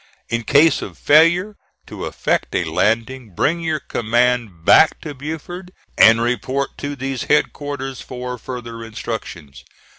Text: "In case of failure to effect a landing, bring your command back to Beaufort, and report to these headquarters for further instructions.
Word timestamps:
"In 0.29 0.41
case 0.45 0.81
of 0.81 0.97
failure 0.97 1.57
to 1.85 2.05
effect 2.05 2.55
a 2.55 2.63
landing, 2.63 3.35
bring 3.35 3.59
your 3.59 3.79
command 3.79 4.65
back 4.65 4.99
to 5.01 5.13
Beaufort, 5.13 5.69
and 5.95 6.19
report 6.23 6.75
to 6.79 6.95
these 6.95 7.25
headquarters 7.25 8.01
for 8.01 8.39
further 8.39 8.83
instructions. 8.83 9.63